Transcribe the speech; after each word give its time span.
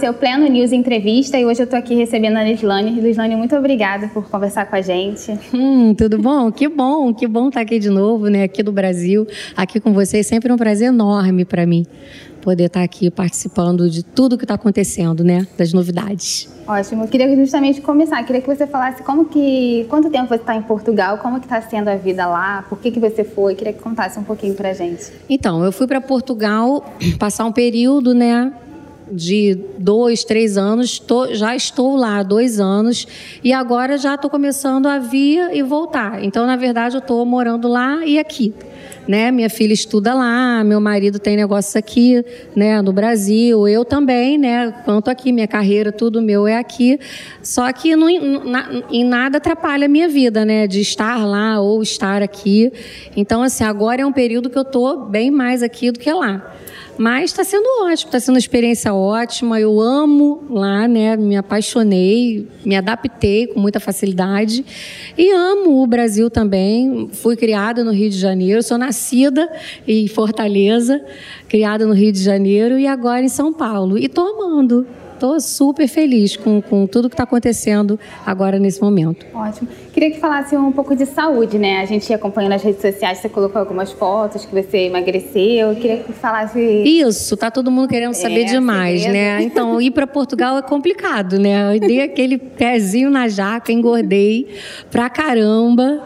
esse 0.00 0.06
é 0.06 0.10
o 0.10 0.14
Pleno 0.14 0.46
News 0.46 0.72
Entrevista 0.72 1.38
e 1.38 1.44
hoje 1.44 1.60
eu 1.60 1.64
estou 1.64 1.78
aqui 1.78 1.94
recebendo 1.94 2.38
a 2.38 2.42
Lislane. 2.42 2.98
Lislane, 3.02 3.36
muito 3.36 3.54
obrigada 3.54 4.08
por 4.08 4.30
conversar 4.30 4.64
com 4.64 4.74
a 4.74 4.80
gente. 4.80 5.38
Hum, 5.52 5.92
tudo 5.94 6.16
bom? 6.16 6.50
Que 6.50 6.68
bom, 6.68 7.12
que 7.12 7.26
bom 7.26 7.48
estar 7.48 7.60
aqui 7.60 7.78
de 7.78 7.90
novo, 7.90 8.28
né? 8.28 8.44
Aqui 8.44 8.62
do 8.62 8.72
Brasil, 8.72 9.26
aqui 9.54 9.78
com 9.78 9.92
vocês. 9.92 10.26
Sempre 10.26 10.50
um 10.50 10.56
prazer 10.56 10.88
enorme 10.88 11.44
para 11.44 11.66
mim 11.66 11.84
poder 12.40 12.64
estar 12.64 12.82
aqui 12.82 13.10
participando 13.10 13.90
de 13.90 14.02
tudo 14.02 14.38
que 14.38 14.44
está 14.44 14.54
acontecendo, 14.54 15.22
né? 15.22 15.46
Das 15.58 15.74
novidades. 15.74 16.48
Ótimo. 16.66 17.04
Eu 17.04 17.08
queria 17.08 17.36
justamente 17.36 17.82
começar. 17.82 18.22
Eu 18.22 18.24
queria 18.24 18.40
que 18.40 18.48
você 18.48 18.66
falasse 18.66 19.02
como 19.02 19.26
que, 19.26 19.84
quanto 19.90 20.08
tempo 20.08 20.28
você 20.28 20.36
está 20.36 20.56
em 20.56 20.62
Portugal, 20.62 21.18
como 21.18 21.38
que 21.40 21.44
está 21.44 21.60
sendo 21.60 21.88
a 21.88 21.96
vida 21.96 22.26
lá, 22.26 22.64
por 22.70 22.78
que 22.78 22.90
que 22.90 22.98
você 22.98 23.22
foi? 23.22 23.52
Eu 23.52 23.56
queria 23.56 23.74
que 23.74 23.80
contasse 23.80 24.18
um 24.18 24.24
pouquinho 24.24 24.54
para 24.54 24.72
gente. 24.72 25.12
Então, 25.28 25.62
eu 25.62 25.70
fui 25.70 25.86
para 25.86 26.00
Portugal 26.00 26.90
passar 27.18 27.44
um 27.44 27.52
período, 27.52 28.14
né? 28.14 28.50
De 29.10 29.58
dois, 29.78 30.24
três 30.24 30.56
anos, 30.56 30.98
tô, 30.98 31.34
já 31.34 31.54
estou 31.54 31.96
lá 31.96 32.18
há 32.18 32.22
dois 32.22 32.60
anos 32.60 33.06
e 33.42 33.52
agora 33.52 33.98
já 33.98 34.14
estou 34.14 34.30
começando 34.30 34.86
a 34.86 34.98
vir 34.98 35.50
e 35.54 35.62
voltar. 35.62 36.22
Então, 36.24 36.46
na 36.46 36.56
verdade, 36.56 36.96
eu 36.96 37.00
estou 37.00 37.24
morando 37.24 37.68
lá 37.68 38.04
e 38.04 38.18
aqui 38.18 38.54
né? 39.10 39.32
Minha 39.32 39.50
filha 39.50 39.72
estuda 39.72 40.14
lá, 40.14 40.62
meu 40.62 40.80
marido 40.80 41.18
tem 41.18 41.36
negócios 41.36 41.74
aqui, 41.74 42.24
né, 42.54 42.80
no 42.80 42.92
Brasil, 42.92 43.66
eu 43.66 43.84
também, 43.84 44.38
né? 44.38 44.72
Quanto 44.84 45.10
aqui, 45.10 45.32
minha 45.32 45.48
carreira, 45.48 45.90
tudo 45.90 46.22
meu 46.22 46.46
é 46.46 46.56
aqui. 46.56 46.98
Só 47.42 47.72
que 47.72 47.96
não, 47.96 48.08
na, 48.44 48.82
em 48.88 49.04
nada 49.04 49.38
atrapalha 49.38 49.86
a 49.86 49.88
minha 49.88 50.08
vida, 50.08 50.44
né? 50.44 50.68
De 50.68 50.80
estar 50.80 51.26
lá 51.26 51.60
ou 51.60 51.82
estar 51.82 52.22
aqui. 52.22 52.72
Então, 53.16 53.42
assim, 53.42 53.64
agora 53.64 54.02
é 54.02 54.06
um 54.06 54.12
período 54.12 54.48
que 54.48 54.56
eu 54.56 54.62
estou 54.62 55.06
bem 55.06 55.28
mais 55.28 55.62
aqui 55.62 55.90
do 55.90 55.98
que 55.98 56.12
lá. 56.12 56.54
Mas 57.00 57.30
está 57.30 57.42
sendo 57.42 57.64
ótimo, 57.84 58.08
está 58.08 58.20
sendo 58.20 58.34
uma 58.34 58.38
experiência 58.38 58.92
ótima. 58.92 59.58
Eu 59.58 59.80
amo 59.80 60.44
lá, 60.50 60.86
né? 60.86 61.16
Me 61.16 61.34
apaixonei, 61.34 62.46
me 62.62 62.76
adaptei 62.76 63.46
com 63.46 63.58
muita 63.58 63.80
facilidade. 63.80 64.62
E 65.16 65.32
amo 65.32 65.82
o 65.82 65.86
Brasil 65.86 66.28
também. 66.28 67.08
Fui 67.10 67.38
criada 67.38 67.82
no 67.82 67.90
Rio 67.90 68.10
de 68.10 68.18
Janeiro, 68.18 68.62
sou 68.62 68.76
nascida 68.76 69.50
em 69.88 70.06
Fortaleza, 70.08 71.02
criada 71.48 71.86
no 71.86 71.94
Rio 71.94 72.12
de 72.12 72.22
Janeiro 72.22 72.78
e 72.78 72.86
agora 72.86 73.22
em 73.22 73.30
São 73.30 73.50
Paulo. 73.50 73.96
E 73.96 74.04
estou 74.04 74.28
amando. 74.34 74.86
Estou 75.20 75.38
super 75.38 75.86
feliz 75.86 76.34
com, 76.34 76.62
com 76.62 76.86
tudo 76.86 77.10
que 77.10 77.12
está 77.12 77.24
acontecendo 77.24 78.00
agora 78.24 78.58
nesse 78.58 78.80
momento. 78.80 79.26
Ótimo. 79.34 79.68
Queria 79.92 80.10
que 80.12 80.18
falasse 80.18 80.56
um 80.56 80.72
pouco 80.72 80.96
de 80.96 81.04
saúde, 81.04 81.58
né? 81.58 81.82
A 81.82 81.84
gente 81.84 82.10
acompanha 82.10 82.48
nas 82.48 82.62
redes 82.62 82.80
sociais, 82.80 83.18
você 83.18 83.28
colocou 83.28 83.60
algumas 83.60 83.92
fotos 83.92 84.46
que 84.46 84.54
você 84.54 84.86
emagreceu. 84.86 85.74
Queria 85.74 85.98
que 85.98 86.14
falasse. 86.14 86.58
Isso, 86.58 87.36
tá 87.36 87.50
todo 87.50 87.70
mundo 87.70 87.88
querendo 87.88 88.14
saber 88.14 88.44
é, 88.44 88.44
demais, 88.44 89.04
né? 89.04 89.42
Então, 89.42 89.78
ir 89.78 89.90
para 89.90 90.06
Portugal 90.06 90.56
é 90.56 90.62
complicado, 90.62 91.38
né? 91.38 91.76
Eu 91.76 91.80
dei 91.80 92.00
aquele 92.00 92.38
pezinho 92.38 93.10
na 93.10 93.28
jaca, 93.28 93.70
engordei 93.70 94.48
pra 94.90 95.10
caramba. 95.10 96.02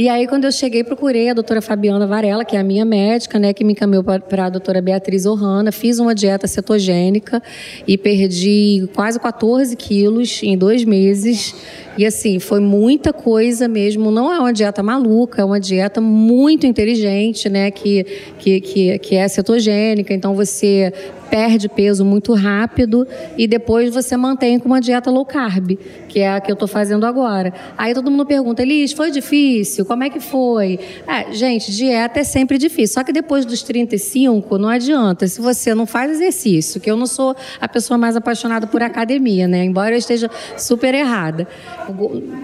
E 0.00 0.08
aí, 0.08 0.26
quando 0.26 0.46
eu 0.46 0.50
cheguei, 0.50 0.82
procurei 0.82 1.28
a 1.28 1.34
doutora 1.34 1.60
Fabiana 1.60 2.06
Varela, 2.06 2.42
que 2.42 2.56
é 2.56 2.58
a 2.58 2.64
minha 2.64 2.86
médica, 2.86 3.38
né, 3.38 3.52
que 3.52 3.62
me 3.62 3.72
encaminhou 3.74 4.02
para 4.02 4.46
a 4.46 4.48
doutora 4.48 4.80
Beatriz 4.80 5.26
Ohana. 5.26 5.70
Fiz 5.70 5.98
uma 5.98 6.14
dieta 6.14 6.46
cetogênica 6.46 7.42
e 7.86 7.98
perdi 7.98 8.88
quase 8.94 9.20
14 9.20 9.76
quilos 9.76 10.42
em 10.42 10.56
dois 10.56 10.86
meses. 10.86 11.54
E 11.98 12.06
assim, 12.06 12.38
foi 12.38 12.60
muita 12.60 13.12
coisa 13.12 13.68
mesmo. 13.68 14.10
Não 14.10 14.32
é 14.32 14.38
uma 14.38 14.54
dieta 14.54 14.82
maluca, 14.82 15.42
é 15.42 15.44
uma 15.44 15.60
dieta 15.60 16.00
muito 16.00 16.66
inteligente, 16.66 17.50
né? 17.50 17.70
Que, 17.70 18.04
que, 18.38 18.58
que, 18.58 18.98
que 19.00 19.16
é 19.16 19.28
cetogênica. 19.28 20.14
Então 20.14 20.34
você 20.34 20.94
perde 21.30 21.68
peso 21.68 22.04
muito 22.04 22.34
rápido 22.34 23.06
e 23.38 23.46
depois 23.46 23.94
você 23.94 24.16
mantém 24.16 24.58
com 24.58 24.66
uma 24.66 24.80
dieta 24.80 25.10
low 25.10 25.24
carb, 25.24 25.78
que 26.10 26.18
é 26.18 26.34
a 26.34 26.40
que 26.40 26.50
eu 26.50 26.54
estou 26.54 26.66
fazendo 26.66 27.06
agora. 27.06 27.54
Aí 27.78 27.94
todo 27.94 28.10
mundo 28.10 28.26
pergunta, 28.26 28.62
Elis, 28.62 28.92
foi 28.92 29.12
difícil? 29.12 29.86
Como 29.86 30.02
é 30.02 30.10
que 30.10 30.18
foi? 30.18 30.80
É, 31.06 31.32
gente, 31.32 31.70
dieta 31.70 32.18
é 32.18 32.24
sempre 32.24 32.58
difícil. 32.58 32.94
Só 32.94 33.04
que 33.04 33.12
depois 33.12 33.44
dos 33.46 33.62
35, 33.62 34.58
não 34.58 34.68
adianta. 34.68 35.28
Se 35.28 35.40
você 35.40 35.72
não 35.72 35.86
faz 35.86 36.10
exercício, 36.10 36.80
que 36.80 36.90
eu 36.90 36.96
não 36.96 37.06
sou 37.06 37.36
a 37.60 37.68
pessoa 37.68 37.96
mais 37.96 38.16
apaixonada 38.16 38.66
por 38.66 38.82
academia, 38.82 39.46
né? 39.46 39.64
Embora 39.64 39.94
eu 39.94 39.98
esteja 39.98 40.28
super 40.58 40.94
errada. 40.94 41.46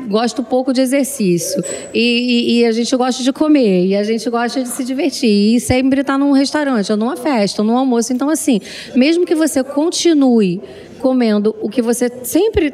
Gosto 0.09 0.45
pouco 0.45 0.73
de 0.73 0.81
exercício. 0.81 1.61
E, 1.93 2.01
e, 2.01 2.61
e 2.61 2.67
a 2.67 2.71
gente 2.71 2.95
gosta 2.95 3.25
de 3.25 3.33
comer, 3.33 3.87
e 3.87 3.97
a 3.97 4.05
gente 4.05 4.31
gosta 4.31 4.63
de 4.63 4.69
se 4.69 4.85
divertir. 4.85 5.57
E 5.57 5.61
sempre 5.61 6.03
estar 6.03 6.13
tá 6.13 6.19
num 6.19 6.31
restaurante, 6.31 6.93
ou 6.93 6.97
numa 6.97 7.17
festa, 7.17 7.63
ou 7.63 7.67
num 7.67 7.77
almoço. 7.77 8.13
Então, 8.13 8.31
assim, 8.31 8.61
mesmo 8.95 9.27
que 9.27 9.35
você 9.35 9.65
continue 9.65 10.63
comendo 11.01 11.55
o 11.61 11.69
que 11.69 11.83
você 11.83 12.11
sempre 12.23 12.73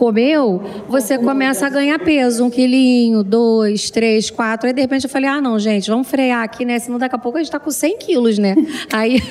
comeu, 0.00 0.62
você 0.88 1.18
começa 1.18 1.66
a 1.66 1.68
ganhar 1.68 1.98
peso, 1.98 2.46
um 2.46 2.48
quilinho, 2.48 3.22
dois, 3.22 3.90
três, 3.90 4.30
quatro. 4.30 4.66
Aí 4.66 4.72
de 4.72 4.80
repente 4.80 5.04
eu 5.04 5.10
falei, 5.10 5.28
ah, 5.28 5.42
não, 5.42 5.58
gente, 5.58 5.90
vamos 5.90 6.08
frear 6.08 6.42
aqui, 6.42 6.64
né? 6.64 6.78
Senão 6.78 6.98
daqui 6.98 7.14
a 7.16 7.18
pouco 7.18 7.36
a 7.36 7.40
gente 7.42 7.48
está 7.48 7.60
com 7.60 7.70
100 7.70 7.98
quilos, 7.98 8.38
né? 8.38 8.54
Aí, 8.90 9.22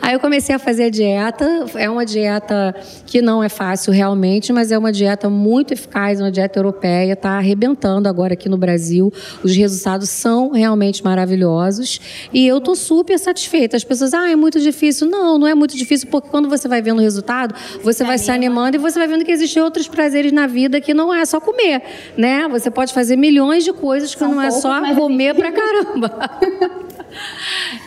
aí 0.00 0.14
eu 0.14 0.18
comecei 0.20 0.54
a 0.54 0.58
fazer 0.58 0.84
a 0.84 0.90
dieta. 0.90 1.66
É 1.74 1.88
uma 1.88 2.04
dieta 2.04 2.74
que 3.06 3.20
não 3.20 3.42
é 3.42 3.48
fácil 3.48 3.92
realmente, 3.92 4.52
mas 4.52 4.72
é 4.72 4.78
uma 4.78 4.90
dieta 4.90 5.28
muito 5.28 5.72
eficaz, 5.72 6.20
uma 6.20 6.32
dieta 6.32 6.58
europeia, 6.58 7.12
está 7.12 7.32
arrebentando 7.32 8.08
agora 8.08 8.32
aqui 8.32 8.48
no 8.48 8.56
Brasil. 8.56 9.12
Os 9.44 9.54
resultados 9.54 10.08
são 10.08 10.52
realmente 10.52 11.04
maravilhosos 11.04 12.00
e 12.32 12.46
eu 12.46 12.60
tô 12.60 12.74
super 12.74 13.18
satisfeita. 13.18 13.76
As 13.76 13.84
pessoas, 13.84 14.14
ah, 14.14 14.30
é 14.30 14.36
muito 14.36 14.58
difícil. 14.58 15.08
Não, 15.08 15.38
não 15.38 15.46
é 15.46 15.54
muito 15.54 15.76
difícil, 15.76 16.08
porque 16.10 16.28
quando 16.28 16.48
você 16.48 16.66
vai 16.66 16.80
vendo 16.80 16.98
o 16.98 17.02
resultado, 17.02 17.54
você 17.84 18.02
vai 18.02 18.18
se 18.18 18.30
animando 18.30 18.76
e 18.76 18.80
você 18.80 18.98
vai 18.98 19.06
vendo 19.06 19.24
que 19.24 19.30
existem 19.30 19.62
outros 19.62 19.81
outros 19.82 19.88
prazeres 19.88 20.32
na 20.32 20.46
vida 20.46 20.80
que 20.80 20.94
não 20.94 21.12
é 21.12 21.24
só 21.24 21.40
comer, 21.40 21.82
né? 22.16 22.46
Você 22.50 22.70
pode 22.70 22.92
fazer 22.92 23.16
milhões 23.16 23.64
de 23.64 23.72
coisas 23.72 24.14
que 24.14 24.18
São 24.18 24.32
não 24.32 24.40
é 24.40 24.50
só 24.50 24.94
comer 24.94 25.34
pra 25.34 25.50
caramba. 25.50 26.30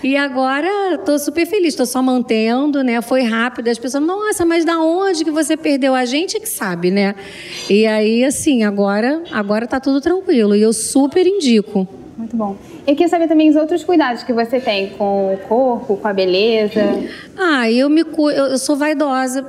E 0.04 0.16
agora 0.16 0.96
estou 0.96 1.18
super 1.18 1.48
feliz, 1.48 1.70
estou 1.70 1.86
só 1.86 2.02
mantendo, 2.02 2.84
né? 2.84 3.02
Foi 3.02 3.24
rápido. 3.24 3.70
As 3.70 3.80
pessoas, 3.80 4.04
nossa, 4.04 4.46
mas 4.46 4.64
da 4.64 4.80
onde 4.80 5.24
que 5.24 5.32
você 5.32 5.58
perdeu? 5.58 5.96
A 5.96 6.06
gente 6.06 6.40
que 6.40 6.48
sabe, 6.48 6.92
né? 6.92 7.16
E 7.70 7.88
aí, 7.88 8.24
assim, 8.24 8.64
agora, 8.64 9.24
agora 9.32 9.66
tá 9.66 9.80
tudo 9.80 10.00
tranquilo. 10.00 10.56
E 10.56 10.62
eu 10.62 10.74
super 10.74 11.26
indico. 11.26 11.88
Muito 12.16 12.36
bom. 12.36 12.56
Eu 12.86 12.94
queria 12.94 13.08
saber 13.08 13.28
também 13.28 13.50
os 13.50 13.56
outros 13.56 13.84
cuidados 13.84 14.22
que 14.22 14.32
você 14.32 14.60
tem 14.60 14.90
com 14.90 15.34
o 15.34 15.38
corpo, 15.38 15.98
com 15.98 16.08
a 16.08 16.14
beleza. 16.14 16.82
Ah, 17.36 17.70
eu 17.70 17.90
me 17.90 18.02
eu, 18.02 18.30
eu 18.30 18.58
sou 18.60 18.76
vaidosa, 18.76 19.44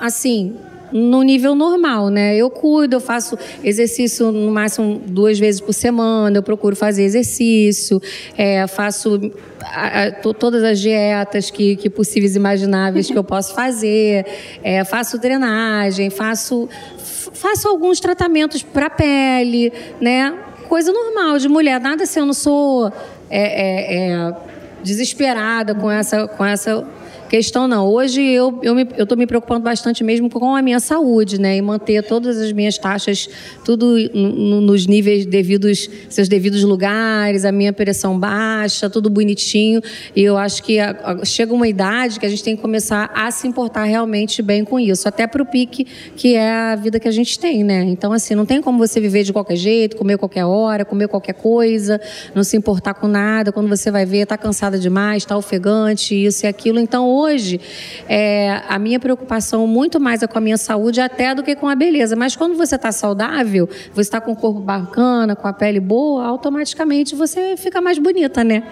assim, 0.00 0.56
no 0.92 1.22
nível 1.22 1.54
normal, 1.54 2.08
né? 2.08 2.36
Eu 2.36 2.50
cuido, 2.50 2.96
eu 2.96 3.00
faço 3.00 3.38
exercício 3.62 4.30
no 4.32 4.50
máximo 4.50 5.00
duas 5.06 5.38
vezes 5.38 5.60
por 5.60 5.72
semana, 5.72 6.36
eu 6.36 6.42
procuro 6.42 6.74
fazer 6.74 7.04
exercício, 7.04 8.00
é, 8.36 8.66
faço 8.66 9.32
a, 9.62 10.04
a, 10.04 10.12
todas 10.12 10.62
as 10.62 10.78
dietas 10.78 11.50
que, 11.50 11.76
que 11.76 11.88
possíveis 11.88 12.36
imagináveis 12.36 13.08
que 13.08 13.16
eu 13.16 13.24
posso 13.24 13.54
fazer, 13.54 14.26
é, 14.62 14.84
faço 14.84 15.18
drenagem, 15.18 16.10
faço, 16.10 16.68
faço 16.96 17.68
alguns 17.68 18.00
tratamentos 18.00 18.62
para 18.62 18.90
pele, 18.90 19.72
né? 20.00 20.34
Coisa 20.68 20.92
normal 20.92 21.38
de 21.38 21.48
mulher, 21.48 21.80
nada 21.80 22.04
assim, 22.04 22.20
eu 22.20 22.26
não 22.26 22.32
sou 22.32 22.92
é, 23.28 24.10
é, 24.10 24.12
é 24.12 24.36
desesperada 24.82 25.74
com 25.74 25.90
essa, 25.90 26.26
com 26.26 26.44
essa 26.44 26.86
questão 27.30 27.68
não. 27.68 27.86
Hoje 27.86 28.20
eu 28.20 28.58
eu 28.60 28.74
me, 28.74 28.82
estou 28.82 29.16
me 29.16 29.24
preocupando 29.24 29.62
bastante 29.62 30.02
mesmo 30.02 30.28
com 30.28 30.56
a 30.56 30.60
minha 30.60 30.80
saúde, 30.80 31.40
né, 31.40 31.56
e 31.56 31.62
manter 31.62 32.02
todas 32.02 32.36
as 32.36 32.50
minhas 32.50 32.76
taxas 32.76 33.28
tudo 33.64 33.96
nos 34.12 34.84
níveis 34.86 35.24
devidos, 35.24 35.88
seus 36.08 36.28
devidos 36.28 36.64
lugares, 36.64 37.44
a 37.44 37.52
minha 37.52 37.72
pressão 37.72 38.18
baixa, 38.18 38.90
tudo 38.90 39.08
bonitinho. 39.08 39.80
E 40.14 40.22
eu 40.22 40.36
acho 40.36 40.60
que 40.64 40.80
a, 40.80 40.90
a, 40.90 41.24
chega 41.24 41.54
uma 41.54 41.68
idade 41.68 42.18
que 42.18 42.26
a 42.26 42.28
gente 42.28 42.42
tem 42.42 42.56
que 42.56 42.62
começar 42.62 43.08
a 43.14 43.30
se 43.30 43.46
importar 43.46 43.84
realmente 43.84 44.42
bem 44.42 44.64
com 44.64 44.80
isso, 44.80 45.06
até 45.06 45.24
para 45.28 45.40
o 45.40 45.46
pique 45.46 45.86
que 46.16 46.34
é 46.34 46.50
a 46.50 46.74
vida 46.74 46.98
que 46.98 47.06
a 47.06 47.12
gente 47.12 47.38
tem, 47.38 47.62
né? 47.62 47.84
Então 47.84 48.12
assim, 48.12 48.34
não 48.34 48.44
tem 48.44 48.60
como 48.60 48.76
você 48.76 49.00
viver 49.00 49.22
de 49.22 49.32
qualquer 49.32 49.56
jeito, 49.56 49.96
comer 49.96 50.18
qualquer 50.18 50.46
hora, 50.46 50.84
comer 50.84 51.06
qualquer 51.06 51.34
coisa, 51.34 52.00
não 52.34 52.42
se 52.42 52.56
importar 52.56 52.94
com 52.94 53.06
nada. 53.06 53.52
Quando 53.52 53.68
você 53.68 53.88
vai 53.88 54.04
ver, 54.04 54.22
está 54.22 54.36
cansada 54.36 54.76
demais, 54.80 55.22
está 55.22 55.36
ofegante, 55.36 56.12
isso 56.16 56.44
e 56.44 56.48
aquilo. 56.48 56.80
Então 56.80 57.19
hoje, 57.20 57.60
é, 58.08 58.62
a 58.68 58.78
minha 58.78 58.98
preocupação 58.98 59.66
muito 59.66 60.00
mais 60.00 60.22
é 60.22 60.26
com 60.26 60.38
a 60.38 60.40
minha 60.40 60.56
saúde 60.56 61.00
até 61.00 61.34
do 61.34 61.42
que 61.42 61.54
com 61.54 61.68
a 61.68 61.74
beleza. 61.74 62.16
Mas 62.16 62.36
quando 62.36 62.56
você 62.56 62.76
está 62.76 62.92
saudável, 62.92 63.68
você 63.92 64.00
está 64.00 64.20
com 64.20 64.32
o 64.32 64.36
corpo 64.36 64.60
bacana, 64.60 65.36
com 65.36 65.46
a 65.46 65.52
pele 65.52 65.80
boa, 65.80 66.24
automaticamente 66.26 67.14
você 67.14 67.56
fica 67.56 67.80
mais 67.80 67.98
bonita, 67.98 68.42
né? 68.44 68.62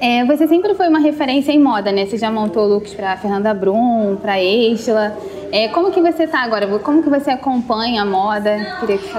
É, 0.00 0.24
você 0.24 0.48
sempre 0.48 0.74
foi 0.74 0.88
uma 0.88 0.98
referência 0.98 1.52
em 1.52 1.60
moda, 1.60 1.92
né? 1.92 2.06
Você 2.06 2.18
já 2.18 2.30
montou 2.30 2.66
looks 2.66 2.92
para 2.92 3.16
Fernanda 3.16 3.54
Brum, 3.54 4.16
para 4.20 4.42
Estela. 4.42 5.16
É, 5.52 5.68
como 5.68 5.92
que 5.92 6.00
você 6.00 6.24
está 6.24 6.40
agora? 6.40 6.66
Como 6.78 7.02
que 7.02 7.10
você 7.10 7.30
acompanha 7.30 8.02
a 8.02 8.04
moda? 8.06 8.56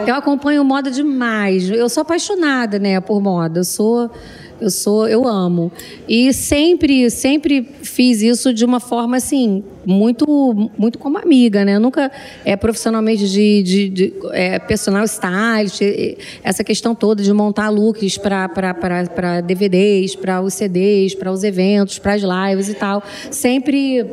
Eu 0.06 0.16
acompanho 0.16 0.64
moda 0.66 0.90
demais. 0.90 1.70
Eu 1.70 1.88
sou 1.88 2.02
apaixonada, 2.02 2.80
né, 2.80 3.00
por 3.00 3.22
moda. 3.22 3.60
Eu 3.60 3.64
sou 3.64 4.10
Eu 4.62 4.70
sou, 4.70 5.08
eu 5.08 5.28
amo. 5.28 5.72
E 6.08 6.32
sempre, 6.34 7.10
sempre 7.10 7.68
fiz 7.82 8.22
isso 8.22 8.54
de 8.54 8.64
uma 8.64 8.80
forma 8.80 9.18
assim, 9.18 9.64
muito, 9.86 10.72
muito 10.78 10.98
como 10.98 11.18
amiga, 11.18 11.66
né? 11.66 11.76
Eu 11.76 11.80
nunca 11.80 12.12
é 12.46 12.56
profissionalmente 12.56 13.28
de, 13.28 13.64
de, 13.64 13.90
de 13.90 14.14
é, 14.32 14.60
personal 14.60 15.04
stylist, 15.06 15.82
essa 16.44 16.64
questão 16.64 16.96
toda 16.96 17.22
de 17.22 17.34
montar 17.34 17.70
looks 17.70 18.18
para 18.18 19.42
DVDs, 19.42 20.16
para 20.16 20.42
os 20.42 20.54
CDs, 20.54 21.16
para 21.16 21.32
os 21.32 21.44
eventos, 21.44 22.00
para 22.00 22.14
as 22.14 22.22
lives 22.22 22.70
e 22.70 22.74
tal. 22.74 23.04
Sempre 23.30 24.06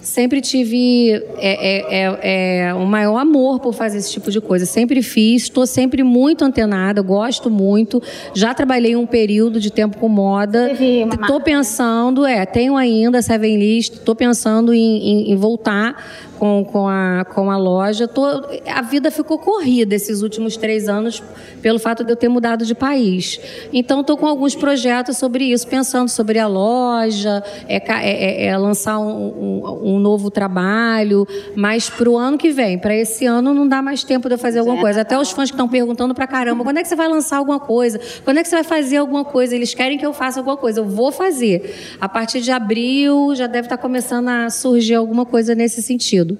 Sempre 0.00 0.40
tive 0.40 1.12
é, 1.12 1.22
é, 1.38 1.86
é, 1.90 2.68
é, 2.68 2.74
o 2.74 2.86
maior 2.86 3.18
amor 3.18 3.60
por 3.60 3.74
fazer 3.74 3.98
esse 3.98 4.10
tipo 4.10 4.30
de 4.30 4.40
coisa. 4.40 4.64
Sempre 4.64 5.02
fiz, 5.02 5.42
estou 5.42 5.66
sempre 5.66 6.02
muito 6.02 6.44
antenada, 6.44 7.02
gosto 7.02 7.50
muito. 7.50 8.02
Já 8.34 8.54
trabalhei 8.54 8.96
um 8.96 9.06
período 9.06 9.60
de 9.60 9.70
tempo 9.70 9.98
com 9.98 10.08
moda. 10.08 10.72
Estou 10.72 11.40
pensando, 11.40 12.24
é, 12.24 12.46
tenho 12.46 12.76
ainda 12.76 13.20
Seven 13.20 13.58
List, 13.58 13.94
estou 13.94 14.14
pensando 14.14 14.72
em, 14.72 14.78
em, 14.78 15.32
em 15.32 15.36
voltar 15.36 15.96
com, 16.40 16.64
com, 16.64 16.88
a, 16.88 17.26
com 17.34 17.50
a 17.50 17.58
loja. 17.58 18.08
Tô, 18.08 18.24
a 18.66 18.80
vida 18.80 19.10
ficou 19.10 19.38
corrida 19.38 19.94
esses 19.94 20.22
últimos 20.22 20.56
três 20.56 20.88
anos 20.88 21.22
pelo 21.60 21.78
fato 21.78 22.02
de 22.02 22.10
eu 22.10 22.16
ter 22.16 22.30
mudado 22.30 22.64
de 22.64 22.74
país. 22.74 23.38
Então, 23.70 24.00
estou 24.00 24.16
com 24.16 24.26
alguns 24.26 24.54
projetos 24.54 25.18
sobre 25.18 25.44
isso, 25.44 25.68
pensando 25.68 26.08
sobre 26.08 26.38
a 26.38 26.46
loja, 26.46 27.44
é, 27.68 27.76
é, 27.76 28.46
é, 28.46 28.46
é 28.46 28.56
lançar 28.56 28.98
um, 28.98 29.04
um, 29.06 29.89
um, 29.94 29.98
novo 29.98 30.30
trabalho, 30.30 31.26
mas 31.54 31.88
para 31.88 32.08
o 32.08 32.16
ano 32.16 32.38
que 32.38 32.50
vem, 32.50 32.78
para 32.78 32.94
esse 32.94 33.26
ano, 33.26 33.52
não 33.54 33.66
dá 33.66 33.82
mais 33.82 34.04
tempo 34.04 34.28
de 34.28 34.34
eu 34.34 34.38
fazer 34.38 34.60
alguma 34.60 34.80
coisa. 34.80 35.00
Até 35.02 35.18
os 35.18 35.30
fãs 35.30 35.50
que 35.50 35.54
estão 35.54 35.68
perguntando 35.68 36.14
para 36.14 36.26
caramba, 36.26 36.64
quando 36.64 36.78
é 36.78 36.82
que 36.82 36.88
você 36.88 36.96
vai 36.96 37.08
lançar 37.08 37.38
alguma 37.38 37.60
coisa? 37.60 38.00
Quando 38.24 38.38
é 38.38 38.42
que 38.42 38.48
você 38.48 38.56
vai 38.56 38.64
fazer 38.64 38.98
alguma 38.98 39.24
coisa? 39.24 39.54
Eles 39.54 39.74
querem 39.74 39.98
que 39.98 40.06
eu 40.06 40.12
faça 40.12 40.40
alguma 40.40 40.56
coisa. 40.56 40.80
Eu 40.80 40.86
vou 40.86 41.12
fazer. 41.12 41.96
A 42.00 42.08
partir 42.08 42.40
de 42.40 42.50
abril 42.50 43.34
já 43.34 43.46
deve 43.46 43.66
estar 43.66 43.76
tá 43.76 43.82
começando 43.82 44.28
a 44.28 44.50
surgir 44.50 44.94
alguma 44.94 45.26
coisa 45.26 45.54
nesse 45.54 45.82
sentido. 45.82 46.38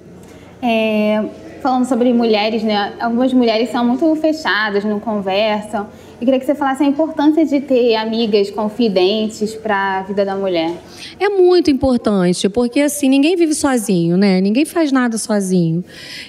É, 0.63 1.25
falando 1.63 1.87
sobre 1.87 2.13
mulheres, 2.13 2.63
né? 2.63 2.95
Algumas 3.01 3.33
mulheres 3.33 3.71
são 3.71 3.85
muito 3.85 4.15
fechadas, 4.17 4.85
não 4.85 5.01
conversam. 5.01 5.89
Eu 6.21 6.27
queria 6.27 6.39
que 6.39 6.45
você 6.45 6.55
falasse 6.55 6.83
a 6.83 6.87
importância 6.87 7.47
de 7.47 7.63
ter 7.63 7.95
amigas 7.95 8.51
confidentes 8.51 9.55
para 9.55 10.01
a 10.01 10.03
vida 10.03 10.23
da 10.23 10.37
mulher. 10.37 10.71
É 11.19 11.31
muito 11.31 11.71
importante, 11.71 12.47
porque 12.51 12.81
assim, 12.81 13.09
ninguém 13.09 13.37
vive 13.37 13.55
sozinho, 13.55 14.19
né? 14.19 14.39
Ninguém 14.39 14.67
faz 14.67 14.93
nada 14.93 15.17
sozinho. 15.17 15.83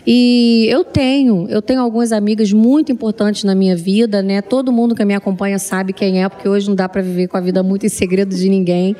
E 0.07 0.65
eu 0.69 0.85
tenho, 0.85 1.45
eu 1.49 1.61
tenho 1.61 1.81
algumas 1.81 2.13
amigas 2.13 2.53
muito 2.53 2.89
importantes 2.89 3.43
na 3.43 3.53
minha 3.53 3.75
vida, 3.75 4.21
né? 4.21 4.41
Todo 4.41 4.71
mundo 4.71 4.95
que 4.95 5.03
me 5.03 5.13
acompanha 5.13 5.59
sabe 5.59 5.91
quem 5.91 6.23
é, 6.23 6.29
porque 6.29 6.47
hoje 6.47 6.69
não 6.69 6.75
dá 6.75 6.87
para 6.87 7.01
viver 7.01 7.27
com 7.27 7.35
a 7.35 7.41
vida 7.41 7.61
muito 7.61 7.85
em 7.85 7.89
segredo 7.89 8.33
de 8.33 8.47
ninguém. 8.47 8.95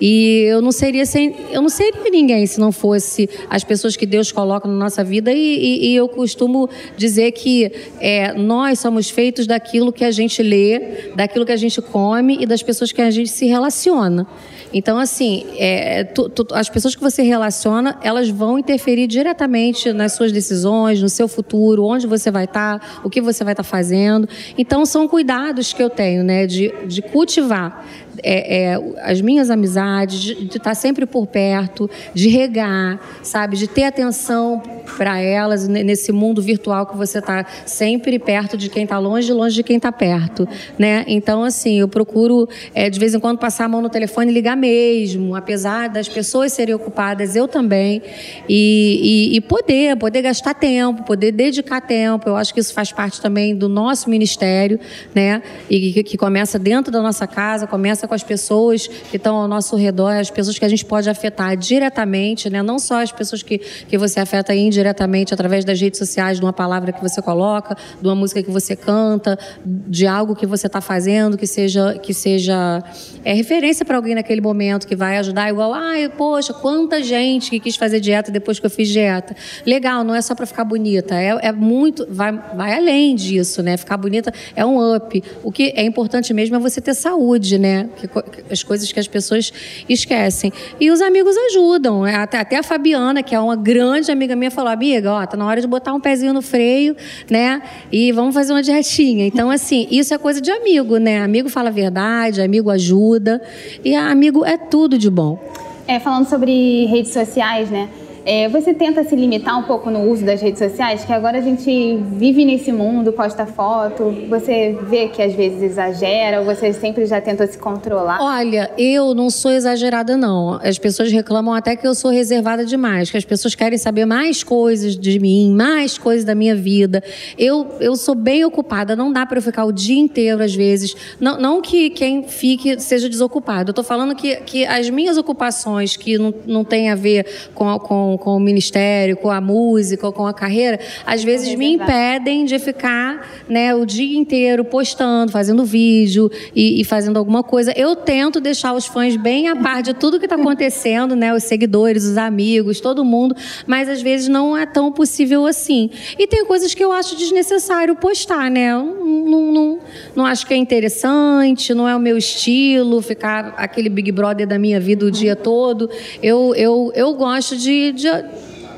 E 0.00 0.46
eu 0.48 0.62
não 0.62 0.72
seria 0.72 1.04
sem, 1.04 1.36
eu 1.50 1.60
não 1.60 1.68
seria 1.68 2.10
ninguém 2.10 2.46
se 2.46 2.58
não 2.58 2.72
fosse 2.72 3.28
as 3.50 3.62
pessoas 3.62 3.96
que 3.96 4.06
Deus 4.06 4.32
coloca 4.32 4.66
na 4.66 4.74
nossa 4.74 5.04
vida. 5.04 5.30
E, 5.30 5.36
e, 5.38 5.90
e 5.90 5.94
eu 5.94 6.08
costumo 6.08 6.70
dizer 6.96 7.32
que 7.32 7.70
é, 8.00 8.32
nós 8.32 8.78
somos 8.78 9.10
feitos 9.10 9.46
daquilo 9.46 9.92
que 9.92 10.06
a 10.06 10.10
gente 10.10 10.21
gente 10.22 10.42
lê, 10.42 11.12
daquilo 11.14 11.44
que 11.44 11.52
a 11.52 11.56
gente 11.56 11.80
come 11.82 12.38
e 12.40 12.46
das 12.46 12.62
pessoas 12.62 12.92
que 12.92 13.02
a 13.02 13.10
gente 13.10 13.30
se 13.30 13.46
relaciona. 13.46 14.26
Então, 14.74 14.98
assim, 14.98 15.44
é, 15.58 16.02
tu, 16.04 16.28
tu, 16.28 16.46
as 16.52 16.68
pessoas 16.68 16.94
que 16.94 17.02
você 17.02 17.22
relaciona, 17.22 17.98
elas 18.02 18.28
vão 18.30 18.58
interferir 18.58 19.06
diretamente 19.06 19.92
nas 19.92 20.12
suas 20.14 20.32
decisões, 20.32 21.02
no 21.02 21.08
seu 21.08 21.28
futuro, 21.28 21.84
onde 21.84 22.06
você 22.06 22.30
vai 22.30 22.44
estar, 22.44 22.78
tá, 22.78 23.00
o 23.04 23.10
que 23.10 23.20
você 23.20 23.44
vai 23.44 23.52
estar 23.52 23.62
tá 23.62 23.68
fazendo. 23.68 24.28
Então, 24.56 24.86
são 24.86 25.06
cuidados 25.06 25.72
que 25.72 25.82
eu 25.82 25.90
tenho, 25.90 26.24
né, 26.24 26.46
de, 26.46 26.72
de 26.86 27.02
cultivar 27.02 27.84
é, 28.22 28.72
é, 28.72 28.80
as 29.02 29.20
minhas 29.20 29.50
amizades, 29.50 30.20
de, 30.20 30.56
estar 30.56 30.74
sempre 30.74 31.06
por 31.06 31.26
perto, 31.26 31.88
de 32.12 32.28
regar, 32.28 33.00
sabe, 33.22 33.56
de 33.56 33.66
ter 33.66 33.84
atenção 33.84 34.62
para 34.96 35.20
elas 35.20 35.68
nesse 35.68 36.12
mundo 36.12 36.42
virtual 36.42 36.86
que 36.86 36.96
você 36.96 37.18
está 37.18 37.46
sempre 37.64 38.18
perto 38.18 38.56
de 38.56 38.68
quem 38.68 38.84
está 38.84 38.98
longe, 38.98 39.32
longe 39.32 39.54
de 39.54 39.62
quem 39.62 39.76
está 39.76 39.90
perto, 39.90 40.48
né? 40.78 41.04
Então, 41.06 41.44
assim, 41.44 41.80
eu 41.80 41.88
procuro 41.88 42.48
é, 42.74 42.90
de 42.90 42.98
vez 42.98 43.14
em 43.14 43.20
quando 43.20 43.38
passar 43.38 43.64
a 43.64 43.68
mão 43.68 43.80
no 43.80 43.88
telefone 43.88 44.30
e 44.30 44.34
ligar 44.34 44.56
mesmo, 44.56 45.34
apesar 45.34 45.88
das 45.88 46.08
pessoas 46.08 46.52
serem 46.52 46.74
ocupadas, 46.74 47.36
eu 47.36 47.48
também, 47.48 48.02
e, 48.48 49.30
e, 49.32 49.36
e 49.36 49.40
poder, 49.40 49.96
poder 49.96 50.22
gastar 50.22 50.54
tempo, 50.54 51.04
poder 51.04 51.32
dedicar 51.32 51.80
tempo. 51.80 52.28
Eu 52.28 52.36
acho 52.36 52.52
que 52.52 52.60
isso 52.60 52.74
faz 52.74 52.92
parte 52.92 53.20
também 53.20 53.54
do 53.54 53.68
nosso 53.68 54.10
ministério, 54.10 54.78
né? 55.14 55.42
E 55.70 55.92
que, 55.92 56.02
que 56.02 56.16
começa 56.16 56.58
dentro 56.58 56.92
da 56.92 57.00
nossa 57.00 57.26
casa, 57.26 57.66
começa 57.66 58.01
com 58.06 58.14
as 58.14 58.22
pessoas 58.22 58.86
que 58.86 59.16
estão 59.16 59.36
ao 59.36 59.48
nosso 59.48 59.76
redor, 59.76 60.12
as 60.12 60.30
pessoas 60.30 60.58
que 60.58 60.64
a 60.64 60.68
gente 60.68 60.84
pode 60.84 61.08
afetar 61.08 61.56
diretamente, 61.56 62.50
né? 62.50 62.62
Não 62.62 62.78
só 62.78 63.02
as 63.02 63.12
pessoas 63.12 63.42
que, 63.42 63.58
que 63.58 63.98
você 63.98 64.20
afeta 64.20 64.54
indiretamente 64.54 65.34
através 65.34 65.64
das 65.64 65.80
redes 65.80 65.98
sociais, 65.98 66.38
de 66.38 66.44
uma 66.44 66.52
palavra 66.52 66.92
que 66.92 67.00
você 67.00 67.20
coloca, 67.20 67.76
de 68.00 68.06
uma 68.06 68.14
música 68.14 68.42
que 68.42 68.50
você 68.50 68.74
canta, 68.76 69.38
de 69.64 70.06
algo 70.06 70.34
que 70.34 70.46
você 70.46 70.66
está 70.66 70.80
fazendo 70.80 71.36
que 71.36 71.46
seja 71.46 71.94
que 71.98 72.14
seja 72.14 72.82
é, 73.24 73.32
referência 73.32 73.84
para 73.84 73.96
alguém 73.96 74.14
naquele 74.14 74.40
momento 74.40 74.86
que 74.86 74.96
vai 74.96 75.18
ajudar 75.18 75.48
igual, 75.48 75.72
ai, 75.72 76.08
poxa, 76.08 76.52
quanta 76.52 77.02
gente 77.02 77.50
que 77.50 77.60
quis 77.60 77.76
fazer 77.76 78.00
dieta 78.00 78.30
depois 78.30 78.58
que 78.58 78.66
eu 78.66 78.70
fiz 78.70 78.88
dieta. 78.88 79.34
Legal, 79.64 80.04
não 80.04 80.14
é 80.14 80.20
só 80.20 80.34
para 80.34 80.46
ficar 80.46 80.64
bonita, 80.64 81.14
é, 81.14 81.48
é 81.48 81.52
muito, 81.52 82.06
vai, 82.10 82.32
vai 82.32 82.74
além 82.76 83.14
disso, 83.14 83.62
né? 83.62 83.76
Ficar 83.76 83.96
bonita 83.96 84.32
é 84.54 84.64
um 84.64 84.94
up. 84.94 85.22
O 85.42 85.52
que 85.52 85.72
é 85.76 85.84
importante 85.84 86.32
mesmo 86.34 86.56
é 86.56 86.58
você 86.58 86.80
ter 86.80 86.94
saúde, 86.94 87.58
né? 87.58 87.88
Que, 87.96 88.08
as 88.50 88.62
coisas 88.62 88.90
que 88.90 88.98
as 88.98 89.08
pessoas 89.08 89.52
esquecem. 89.88 90.52
E 90.80 90.90
os 90.90 91.00
amigos 91.00 91.36
ajudam. 91.50 92.02
Né? 92.02 92.14
Até, 92.14 92.38
até 92.38 92.58
a 92.58 92.62
Fabiana, 92.62 93.22
que 93.22 93.34
é 93.34 93.40
uma 93.40 93.56
grande 93.56 94.10
amiga 94.10 94.34
minha, 94.34 94.50
falou: 94.50 94.72
amiga, 94.72 95.12
ó, 95.12 95.26
tá 95.26 95.36
na 95.36 95.46
hora 95.46 95.60
de 95.60 95.66
botar 95.66 95.92
um 95.92 96.00
pezinho 96.00 96.32
no 96.32 96.42
freio, 96.42 96.96
né? 97.30 97.62
E 97.90 98.12
vamos 98.12 98.34
fazer 98.34 98.52
uma 98.52 98.62
dietinha. 98.62 99.26
Então, 99.26 99.50
assim, 99.50 99.86
isso 99.90 100.12
é 100.14 100.18
coisa 100.18 100.40
de 100.40 100.50
amigo, 100.50 100.98
né? 100.98 101.22
Amigo 101.22 101.48
fala 101.48 101.68
a 101.68 101.72
verdade, 101.72 102.40
amigo 102.40 102.70
ajuda. 102.70 103.40
E 103.84 103.94
amigo 103.94 104.44
é 104.44 104.56
tudo 104.56 104.98
de 104.98 105.10
bom. 105.10 105.38
É, 105.86 105.98
falando 105.98 106.28
sobre 106.28 106.86
redes 106.86 107.12
sociais, 107.12 107.70
né? 107.70 107.88
É, 108.24 108.48
você 108.48 108.72
tenta 108.72 109.02
se 109.04 109.16
limitar 109.16 109.58
um 109.58 109.64
pouco 109.64 109.90
no 109.90 110.08
uso 110.10 110.24
das 110.24 110.40
redes 110.40 110.58
sociais, 110.58 111.04
que 111.04 111.12
agora 111.12 111.38
a 111.38 111.40
gente 111.40 111.98
vive 112.12 112.44
nesse 112.44 112.70
mundo, 112.70 113.12
posta 113.12 113.46
foto, 113.46 114.14
você 114.28 114.78
vê 114.82 115.08
que 115.08 115.20
às 115.20 115.34
vezes 115.34 115.62
exagera, 115.62 116.40
ou 116.40 116.46
você 116.46 116.72
sempre 116.72 117.04
já 117.06 117.20
tentou 117.20 117.46
se 117.46 117.58
controlar? 117.58 118.18
Olha, 118.20 118.70
eu 118.78 119.14
não 119.14 119.28
sou 119.28 119.50
exagerada, 119.50 120.16
não. 120.16 120.60
As 120.62 120.78
pessoas 120.78 121.10
reclamam 121.10 121.52
até 121.52 121.74
que 121.74 121.86
eu 121.86 121.94
sou 121.94 122.10
reservada 122.10 122.64
demais, 122.64 123.10
que 123.10 123.16
as 123.16 123.24
pessoas 123.24 123.54
querem 123.54 123.78
saber 123.78 124.06
mais 124.06 124.44
coisas 124.44 124.96
de 124.96 125.18
mim, 125.18 125.52
mais 125.52 125.98
coisas 125.98 126.24
da 126.24 126.34
minha 126.34 126.54
vida. 126.54 127.02
Eu, 127.36 127.66
eu 127.80 127.96
sou 127.96 128.14
bem 128.14 128.44
ocupada, 128.44 128.94
não 128.94 129.12
dá 129.12 129.26
para 129.26 129.38
eu 129.38 129.42
ficar 129.42 129.64
o 129.64 129.72
dia 129.72 129.98
inteiro, 129.98 130.42
às 130.42 130.54
vezes. 130.54 130.94
Não, 131.18 131.38
não 131.40 131.60
que 131.60 131.90
quem 131.90 132.22
fique 132.22 132.78
seja 132.80 133.08
desocupado. 133.08 133.70
Eu 133.70 133.72
estou 133.72 133.84
falando 133.84 134.14
que, 134.14 134.36
que 134.36 134.64
as 134.64 134.88
minhas 134.90 135.16
ocupações, 135.16 135.96
que 135.96 136.16
não, 136.18 136.32
não 136.46 136.64
tem 136.64 136.90
a 136.90 136.94
ver 136.94 137.26
com, 137.54 137.78
com 137.80 138.11
com, 138.16 138.36
o 138.36 138.40
ministério, 138.40 139.16
com 139.16 139.30
a 139.30 139.40
música, 139.40 140.10
com 140.12 140.26
a 140.26 140.34
carreira, 140.34 140.78
às 141.06 141.22
vezes 141.22 141.54
me 141.54 141.74
impedem 141.74 142.44
de 142.44 142.58
ficar 142.58 143.28
né, 143.48 143.74
o 143.74 143.84
dia 143.84 144.18
inteiro 144.18 144.64
postando, 144.64 145.32
fazendo 145.32 145.64
vídeo 145.64 146.30
e, 146.54 146.80
e, 146.80 146.84
fazendo 146.84 147.18
alguma 147.18 147.42
coisa. 147.42 147.72
Eu 147.76 147.96
tento 147.96 148.40
deixar 148.40 148.72
os 148.74 148.86
fãs 148.86 149.16
bem 149.16 149.48
a 149.48 149.56
par 149.56 149.82
de 149.82 149.94
tudo 149.94 150.18
que 150.18 150.26
está 150.26 150.36
acontecendo, 150.36 151.14
né, 151.14 151.34
os 151.34 151.44
seguidores, 151.44 152.04
os 152.04 152.16
amigos, 152.16 152.80
todo 152.80 153.04
mundo, 153.04 153.34
mas 153.66 153.88
às 153.88 154.02
vezes 154.02 154.28
não 154.28 154.56
é 154.56 154.66
tão 154.66 154.92
possível 154.92 155.46
assim. 155.46 155.90
E 156.18 156.26
tem 156.26 156.44
coisas 156.44 156.74
que 156.74 156.82
eu 156.82 156.92
acho 156.92 157.16
desnecessário 157.16 157.96
postar, 157.96 158.50
né? 158.50 158.72
Não, 159.12 159.52
não, 159.52 159.78
não, 160.16 160.26
acho 160.26 160.46
que 160.46 160.54
é 160.54 160.56
interessante, 160.56 161.74
não 161.74 161.88
é 161.88 161.94
o 161.94 162.00
meu 162.00 162.16
estilo 162.16 163.00
ficar 163.02 163.54
aquele 163.56 163.88
Big 163.88 164.10
Brother 164.10 164.46
da 164.46 164.58
minha 164.58 164.80
vida 164.80 165.04
o 165.04 165.10
dia 165.10 165.36
todo. 165.36 165.90
Eu, 166.22 166.54
eu, 166.54 166.90
eu 166.94 167.14
gosto 167.14 167.56
de, 167.56 167.92
de 167.92 168.08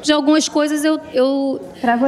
de 0.05 0.13
algumas 0.13 0.51
coisas 0.51 0.85
eu, 0.85 1.01
eu, 1.15 1.61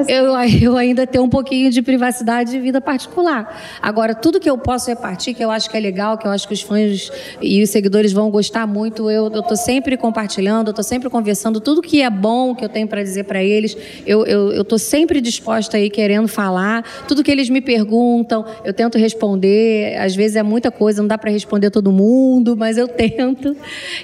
eu, 0.06 0.34
eu 0.62 0.76
ainda 0.76 1.06
tenho 1.06 1.24
um 1.24 1.30
pouquinho 1.30 1.70
de 1.70 1.80
privacidade 1.80 2.50
de 2.50 2.60
vida 2.60 2.78
particular. 2.78 3.78
Agora, 3.80 4.14
tudo 4.14 4.38
que 4.38 4.48
eu 4.48 4.58
posso 4.58 4.90
repartir, 4.90 5.34
que 5.34 5.42
eu 5.42 5.50
acho 5.50 5.70
que 5.70 5.76
é 5.78 5.80
legal, 5.80 6.18
que 6.18 6.26
eu 6.26 6.30
acho 6.30 6.46
que 6.46 6.52
os 6.52 6.60
fãs 6.60 7.10
e 7.40 7.62
os 7.62 7.70
seguidores 7.70 8.12
vão 8.12 8.30
gostar 8.30 8.66
muito, 8.66 9.10
eu 9.10 9.28
estou 9.28 9.56
sempre 9.56 9.96
compartilhando, 9.96 10.68
eu 10.68 10.72
estou 10.72 10.84
sempre 10.84 11.08
conversando. 11.08 11.58
Tudo 11.58 11.80
que 11.80 12.02
é 12.02 12.10
bom 12.10 12.54
que 12.54 12.62
eu 12.62 12.68
tenho 12.68 12.86
para 12.86 13.02
dizer 13.02 13.24
para 13.24 13.42
eles, 13.42 13.74
eu 14.06 14.60
estou 14.60 14.78
sempre 14.78 15.18
disposta 15.22 15.78
aí 15.78 15.88
querendo 15.88 16.28
falar. 16.28 16.84
Tudo 17.08 17.24
que 17.24 17.30
eles 17.30 17.48
me 17.48 17.62
perguntam, 17.62 18.44
eu 18.62 18.74
tento 18.74 18.98
responder. 18.98 19.96
Às 19.96 20.14
vezes 20.14 20.36
é 20.36 20.42
muita 20.42 20.70
coisa, 20.70 21.00
não 21.00 21.08
dá 21.08 21.16
para 21.16 21.30
responder 21.30 21.70
todo 21.70 21.90
mundo, 21.90 22.54
mas 22.58 22.76
eu 22.76 22.86
tento. 22.92 23.56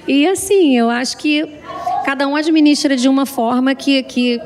E 0.07 0.27
assim, 0.27 0.75
eu 0.75 0.89
acho 0.89 1.15
que 1.17 1.47
cada 2.03 2.27
um 2.27 2.35
administra 2.35 2.95
de 2.95 3.07
uma 3.09 3.25
forma 3.25 3.73
que, 3.75 4.03
que 4.03 4.39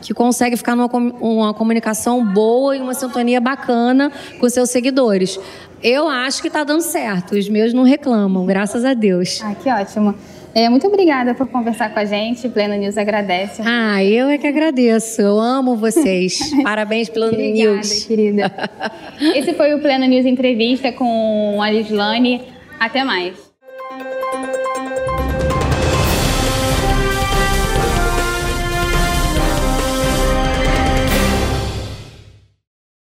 que 0.00 0.14
consegue 0.14 0.56
ficar 0.56 0.74
numa 0.74 0.88
uma 1.20 1.54
comunicação 1.54 2.24
boa 2.24 2.76
e 2.76 2.80
uma 2.80 2.94
sintonia 2.94 3.40
bacana 3.40 4.10
com 4.38 4.48
seus 4.48 4.70
seguidores. 4.70 5.38
Eu 5.82 6.08
acho 6.08 6.42
que 6.42 6.48
está 6.48 6.64
dando 6.64 6.82
certo. 6.82 7.34
Os 7.34 7.48
meus 7.48 7.72
não 7.72 7.82
reclamam, 7.82 8.44
graças 8.46 8.84
a 8.84 8.94
Deus. 8.94 9.40
Ah, 9.42 9.54
que 9.54 9.70
ótimo. 9.70 10.14
É, 10.52 10.68
muito 10.68 10.86
obrigada 10.86 11.32
por 11.32 11.46
conversar 11.46 11.92
com 11.92 12.00
a 12.00 12.04
gente. 12.04 12.48
Pleno 12.48 12.74
News 12.74 12.98
agradece. 12.98 13.62
Ah, 13.64 14.02
eu 14.02 14.28
é 14.28 14.36
que 14.36 14.46
agradeço. 14.46 15.22
Eu 15.22 15.38
amo 15.38 15.76
vocês. 15.76 16.38
Parabéns 16.62 17.08
pelo 17.08 17.26
obrigada, 17.26 17.76
News. 17.76 18.04
querida. 18.04 18.52
Esse 19.34 19.54
foi 19.54 19.74
o 19.74 19.80
Pleno 19.80 20.06
News 20.06 20.26
Entrevista 20.26 20.90
com 20.92 21.62
a 21.62 21.70
Lislane. 21.70 22.42
Até 22.80 23.04
mais. 23.04 23.49